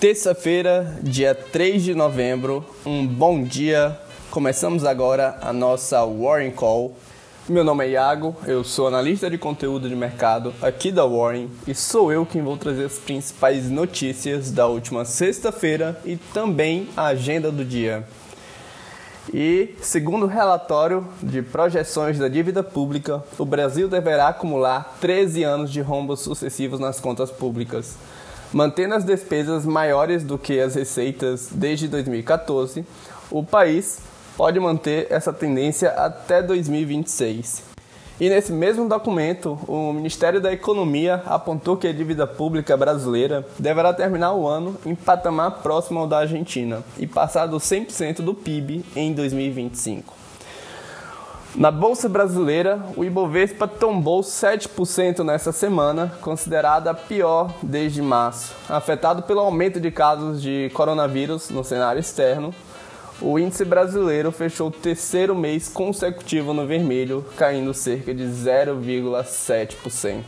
Terça-feira, 0.00 0.96
dia 1.02 1.34
3 1.34 1.82
de 1.82 1.92
novembro, 1.92 2.64
um 2.86 3.04
bom 3.04 3.42
dia. 3.42 3.98
Começamos 4.30 4.84
agora 4.84 5.36
a 5.42 5.52
nossa 5.52 6.06
Warren 6.06 6.52
Call. 6.52 6.94
Meu 7.48 7.64
nome 7.64 7.84
é 7.84 7.90
Iago, 7.90 8.36
eu 8.46 8.62
sou 8.62 8.86
analista 8.86 9.28
de 9.28 9.36
conteúdo 9.36 9.88
de 9.88 9.96
mercado 9.96 10.54
aqui 10.62 10.92
da 10.92 11.04
Warren 11.04 11.50
e 11.66 11.74
sou 11.74 12.12
eu 12.12 12.24
quem 12.24 12.40
vou 12.42 12.56
trazer 12.56 12.84
as 12.84 12.96
principais 12.96 13.68
notícias 13.68 14.52
da 14.52 14.68
última 14.68 15.04
sexta-feira 15.04 16.00
e 16.04 16.16
também 16.16 16.88
a 16.96 17.06
agenda 17.06 17.50
do 17.50 17.64
dia. 17.64 18.04
E, 19.34 19.74
segundo 19.82 20.26
o 20.26 20.28
relatório 20.28 21.08
de 21.20 21.42
projeções 21.42 22.20
da 22.20 22.28
dívida 22.28 22.62
pública, 22.62 23.24
o 23.36 23.44
Brasil 23.44 23.88
deverá 23.88 24.28
acumular 24.28 24.96
13 25.00 25.42
anos 25.42 25.72
de 25.72 25.80
rombos 25.80 26.20
sucessivos 26.20 26.78
nas 26.78 27.00
contas 27.00 27.32
públicas 27.32 27.96
Mantendo 28.52 28.94
as 28.94 29.04
despesas 29.04 29.66
maiores 29.66 30.24
do 30.24 30.38
que 30.38 30.58
as 30.58 30.74
receitas 30.74 31.50
desde 31.52 31.86
2014, 31.86 32.82
o 33.30 33.44
país 33.44 33.98
pode 34.38 34.58
manter 34.58 35.06
essa 35.10 35.34
tendência 35.34 35.90
até 35.90 36.40
2026. 36.40 37.62
E 38.18 38.28
nesse 38.30 38.50
mesmo 38.50 38.88
documento, 38.88 39.58
o 39.68 39.92
Ministério 39.92 40.40
da 40.40 40.50
Economia 40.50 41.22
apontou 41.26 41.76
que 41.76 41.86
a 41.86 41.92
dívida 41.92 42.26
pública 42.26 42.74
brasileira 42.74 43.46
deverá 43.58 43.92
terminar 43.92 44.32
o 44.32 44.48
ano 44.48 44.76
em 44.86 44.94
patamar 44.94 45.62
próximo 45.62 46.00
ao 46.00 46.06
da 46.06 46.20
Argentina 46.20 46.82
e 46.98 47.06
passar 47.06 47.46
dos 47.46 47.64
100% 47.64 48.22
do 48.22 48.32
PIB 48.34 48.82
em 48.96 49.12
2025. 49.12 50.27
Na 51.56 51.70
Bolsa 51.70 52.08
Brasileira, 52.08 52.78
o 52.94 53.02
Ibovespa 53.02 53.66
tombou 53.66 54.20
7% 54.20 55.24
nessa 55.24 55.50
semana, 55.50 56.12
considerada 56.20 56.90
a 56.90 56.94
pior 56.94 57.52
desde 57.62 58.02
março. 58.02 58.54
Afetado 58.68 59.22
pelo 59.22 59.40
aumento 59.40 59.80
de 59.80 59.90
casos 59.90 60.42
de 60.42 60.70
coronavírus 60.74 61.48
no 61.48 61.64
cenário 61.64 62.00
externo, 62.00 62.54
o 63.20 63.38
índice 63.38 63.64
brasileiro 63.64 64.30
fechou 64.30 64.68
o 64.68 64.70
terceiro 64.70 65.34
mês 65.34 65.68
consecutivo 65.68 66.52
no 66.52 66.66
vermelho, 66.66 67.24
caindo 67.36 67.72
cerca 67.72 68.14
de 68.14 68.24
0,7%. 68.24 70.22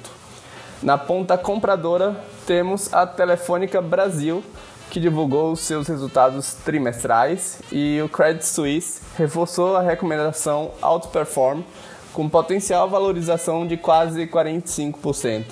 Na 0.82 0.96
ponta 0.96 1.36
compradora, 1.36 2.16
temos 2.46 2.92
a 2.92 3.06
Telefônica 3.06 3.80
Brasil, 3.82 4.42
que 4.90 4.98
divulgou 4.98 5.54
seus 5.54 5.86
resultados 5.86 6.54
trimestrais 6.64 7.60
e 7.70 8.00
o 8.02 8.08
Credit 8.08 8.44
Suisse 8.44 9.00
reforçou 9.16 9.76
a 9.76 9.82
recomendação 9.82 10.72
Outperform 10.82 11.62
com 12.12 12.28
potencial 12.28 12.90
valorização 12.90 13.66
de 13.66 13.76
quase 13.76 14.26
45%. 14.26 15.44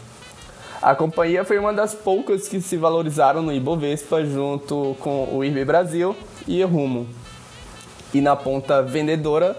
A 0.82 0.94
companhia 0.94 1.44
foi 1.44 1.58
uma 1.58 1.72
das 1.72 1.94
poucas 1.94 2.48
que 2.48 2.60
se 2.60 2.76
valorizaram 2.76 3.42
no 3.42 3.52
Ibovespa 3.52 4.24
junto 4.24 4.96
com 5.00 5.28
o 5.32 5.44
IRB 5.44 5.64
Brasil 5.64 6.16
e 6.46 6.62
Rumo. 6.62 7.06
E 8.12 8.20
na 8.20 8.34
ponta 8.34 8.82
vendedora, 8.82 9.56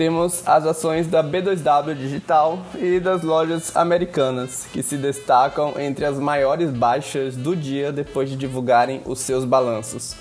temos 0.00 0.42
as 0.48 0.64
ações 0.64 1.06
da 1.08 1.22
B2W 1.22 1.94
Digital 1.94 2.58
e 2.74 2.98
das 2.98 3.22
lojas 3.22 3.76
americanas, 3.76 4.66
que 4.72 4.82
se 4.82 4.96
destacam 4.96 5.74
entre 5.78 6.06
as 6.06 6.18
maiores 6.18 6.70
baixas 6.70 7.36
do 7.36 7.54
dia 7.54 7.92
depois 7.92 8.30
de 8.30 8.34
divulgarem 8.34 9.02
os 9.04 9.20
seus 9.20 9.44
balanços. 9.44 10.16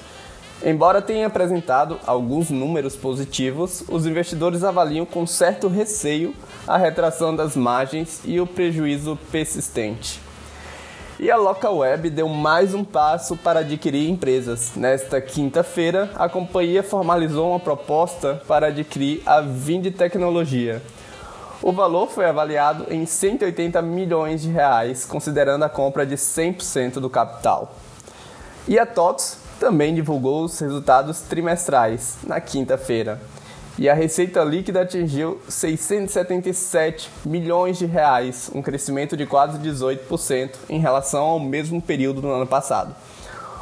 Embora 0.65 1.01
tenha 1.01 1.27
apresentado 1.27 1.97
alguns 2.05 2.49
números 2.49 2.97
positivos, 2.97 3.81
os 3.87 4.05
investidores 4.05 4.65
avaliam 4.65 5.05
com 5.05 5.25
certo 5.25 5.69
receio 5.69 6.35
a 6.67 6.77
retração 6.77 7.33
das 7.33 7.55
margens 7.55 8.19
e 8.25 8.37
o 8.41 8.45
prejuízo 8.45 9.17
persistente. 9.31 10.19
E 11.21 11.29
a 11.29 11.35
Localweb 11.35 12.09
deu 12.09 12.29
mais 12.29 12.73
um 12.73 12.81
passo 12.81 13.35
para 13.35 13.59
adquirir 13.59 14.09
empresas. 14.09 14.71
Nesta 14.73 15.19
quinta-feira, 15.19 16.09
a 16.15 16.29
companhia 16.29 16.81
formalizou 16.81 17.49
uma 17.49 17.59
proposta 17.59 18.41
para 18.47 18.67
adquirir 18.67 19.21
a 19.25 19.41
Vind 19.41 19.85
Tecnologia. 19.97 20.81
O 21.61 21.73
valor 21.73 22.07
foi 22.07 22.23
avaliado 22.23 22.85
em 22.89 23.05
180 23.05 23.81
milhões 23.81 24.41
de 24.41 24.49
reais, 24.49 25.03
considerando 25.03 25.63
a 25.63 25.69
compra 25.69 26.05
de 26.05 26.15
100% 26.15 27.01
do 27.01 27.09
capital. 27.09 27.75
E 28.65 28.79
a 28.79 28.85
TOTS 28.85 29.39
também 29.59 29.93
divulgou 29.93 30.45
os 30.45 30.57
resultados 30.57 31.19
trimestrais 31.19 32.17
na 32.23 32.39
quinta-feira 32.39 33.19
e 33.79 33.87
a 33.87 33.93
receita 33.93 34.43
líquida 34.43 34.81
atingiu 34.81 35.39
677 35.47 37.09
milhões 37.23 37.77
de 37.77 37.85
reais, 37.85 38.51
um 38.53 38.61
crescimento 38.61 39.15
de 39.15 39.25
quase 39.25 39.57
18% 39.57 40.55
em 40.69 40.79
relação 40.81 41.23
ao 41.23 41.39
mesmo 41.39 41.81
período 41.81 42.19
do 42.19 42.27
ano 42.29 42.45
passado. 42.45 42.93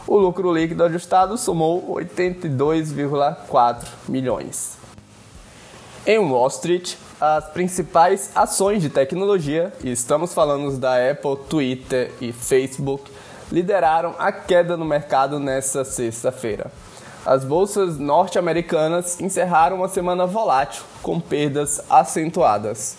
O 0.07 0.17
lucro 0.17 0.51
líquido 0.51 0.83
ajustado 0.83 1.37
somou 1.37 1.93
82,4 1.93 3.85
milhões. 4.09 4.75
Em 6.03 6.17
Wall 6.17 6.47
Street, 6.47 6.95
as 7.21 7.49
principais 7.49 8.31
ações 8.33 8.81
de 8.81 8.89
tecnologia, 8.89 9.71
e 9.83 9.91
estamos 9.91 10.33
falando 10.33 10.75
da 10.79 10.95
Apple, 11.11 11.37
Twitter 11.47 12.11
e 12.19 12.31
Facebook, 12.31 13.11
lideraram 13.51 14.15
a 14.17 14.31
queda 14.31 14.75
no 14.75 14.83
mercado 14.83 15.39
nesta 15.39 15.85
sexta-feira 15.85 16.71
as 17.27 17.43
bolsas 17.43 17.99
norte-americanas 17.99 19.19
encerraram 19.19 19.75
uma 19.75 19.89
semana 19.89 20.25
volátil, 20.25 20.83
com 21.03 21.19
perdas 21.19 21.81
acentuadas. 21.89 22.95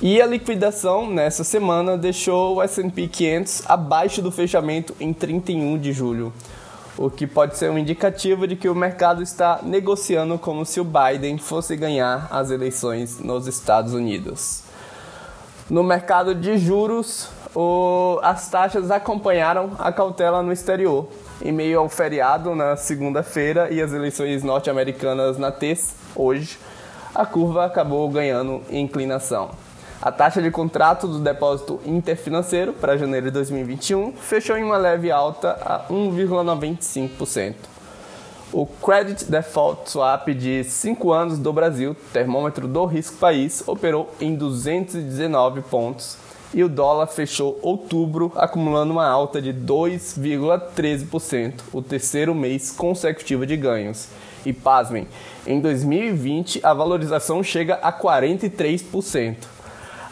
E 0.00 0.18
a 0.18 0.24
liquidação 0.24 1.06
nessa 1.06 1.44
semana 1.44 1.98
deixou 1.98 2.56
o 2.56 2.62
S&P 2.62 3.06
500 3.06 3.64
abaixo 3.68 4.22
do 4.22 4.32
fechamento 4.32 4.96
em 4.98 5.12
31 5.12 5.78
de 5.78 5.92
julho, 5.92 6.32
o 6.96 7.10
que 7.10 7.26
pode 7.26 7.58
ser 7.58 7.70
um 7.70 7.76
indicativo 7.76 8.46
de 8.46 8.56
que 8.56 8.66
o 8.66 8.74
mercado 8.74 9.22
está 9.22 9.60
negociando 9.62 10.38
como 10.38 10.64
se 10.64 10.80
o 10.80 10.84
Biden 10.84 11.36
fosse 11.36 11.76
ganhar 11.76 12.28
as 12.30 12.50
eleições 12.50 13.20
nos 13.20 13.46
Estados 13.46 13.92
Unidos. 13.92 14.62
No 15.68 15.82
mercado 15.82 16.34
de 16.34 16.56
juros, 16.56 17.28
o, 17.54 18.20
as 18.22 18.48
taxas 18.48 18.90
acompanharam 18.90 19.72
a 19.78 19.90
cautela 19.90 20.42
no 20.42 20.52
exterior, 20.52 21.08
em 21.42 21.52
meio 21.52 21.80
ao 21.80 21.88
feriado 21.88 22.54
na 22.54 22.76
segunda-feira 22.76 23.68
e 23.70 23.80
as 23.82 23.92
eleições 23.92 24.42
norte-americanas 24.42 25.38
na 25.38 25.50
terça, 25.50 25.94
hoje, 26.14 26.58
a 27.14 27.26
curva 27.26 27.64
acabou 27.64 28.08
ganhando 28.08 28.62
inclinação. 28.70 29.50
A 30.00 30.10
taxa 30.10 30.40
de 30.40 30.50
contrato 30.50 31.06
do 31.06 31.18
depósito 31.18 31.80
interfinanceiro 31.84 32.72
para 32.72 32.96
janeiro 32.96 33.26
de 33.26 33.32
2021 33.32 34.12
fechou 34.12 34.56
em 34.56 34.64
uma 34.64 34.78
leve 34.78 35.10
alta 35.10 35.58
a 35.60 35.92
1,95%. 35.92 37.54
O 38.52 38.66
Credit 38.66 39.30
Default 39.30 39.90
Swap 39.90 40.28
de 40.28 40.64
5 40.64 41.12
anos 41.12 41.38
do 41.38 41.52
Brasil, 41.52 41.94
termômetro 42.12 42.66
do 42.66 42.84
risco 42.84 43.16
país, 43.18 43.62
operou 43.66 44.10
em 44.20 44.34
219 44.34 45.60
pontos 45.62 46.16
e 46.52 46.64
o 46.64 46.68
dólar 46.68 47.06
fechou 47.06 47.58
outubro 47.62 48.32
acumulando 48.36 48.92
uma 48.92 49.06
alta 49.06 49.40
de 49.40 49.54
2,13%, 49.54 51.60
o 51.72 51.80
terceiro 51.80 52.34
mês 52.34 52.70
consecutivo 52.70 53.46
de 53.46 53.56
ganhos. 53.56 54.08
E 54.44 54.52
pasmem, 54.52 55.08
em 55.46 55.58
2020 55.60 56.60
a 56.64 56.74
valorização 56.74 57.40
chega 57.42 57.76
a 57.76 57.90
43%. 57.92 59.36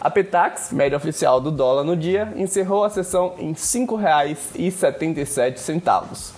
A 0.00 0.08
Petax, 0.08 0.70
média 0.72 0.96
oficial 0.96 1.40
do 1.40 1.50
dólar 1.50 1.82
no 1.82 1.96
dia, 1.96 2.32
encerrou 2.36 2.84
a 2.84 2.90
sessão 2.90 3.34
em 3.38 3.48
R$ 3.48 3.54
5,77. 3.54 6.37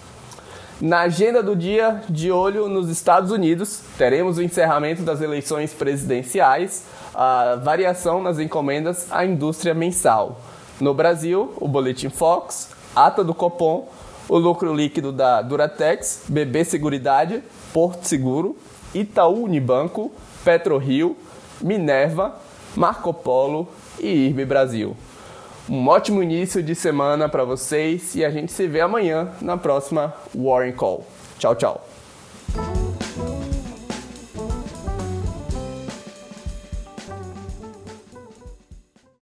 Na 0.81 1.01
agenda 1.01 1.43
do 1.43 1.55
dia, 1.55 2.03
de 2.09 2.33
olho 2.33 2.67
nos 2.67 2.89
Estados 2.89 3.31
Unidos, 3.31 3.83
teremos 3.99 4.39
o 4.39 4.43
encerramento 4.43 5.03
das 5.03 5.21
eleições 5.21 5.75
presidenciais, 5.75 6.85
a 7.15 7.57
variação 7.63 8.23
nas 8.23 8.39
encomendas 8.39 9.07
à 9.13 9.27
indústria 9.27 9.75
mensal. 9.75 10.41
No 10.81 10.95
Brasil, 10.95 11.53
o 11.61 11.69
Boletim 11.69 12.09
Fox, 12.09 12.71
ata 12.97 13.23
do 13.23 13.35
Copom, 13.35 13.91
o 14.27 14.39
lucro 14.39 14.75
líquido 14.75 15.13
da 15.13 15.43
Duratex, 15.43 16.23
BB 16.27 16.65
Seguridade, 16.65 17.43
Porto 17.75 18.09
Seguro, 18.09 18.57
Itaú 18.95 19.45
Unibanco, 19.45 20.11
PetroRio, 20.43 21.15
Minerva, 21.61 22.37
Marco 22.75 23.13
Polo 23.13 23.69
e 23.99 24.29
IRB 24.29 24.47
Brasil. 24.47 24.97
Um 25.69 25.87
ótimo 25.89 26.23
início 26.23 26.63
de 26.63 26.75
semana 26.75 27.29
para 27.29 27.45
vocês 27.45 28.15
e 28.15 28.25
a 28.25 28.31
gente 28.31 28.53
se 28.53 28.67
vê 28.67 28.81
amanhã 28.81 29.29
na 29.41 29.57
próxima 29.57 30.15
Warren 30.35 30.73
Call. 30.73 31.05
Tchau, 31.39 31.55
tchau. 31.55 31.90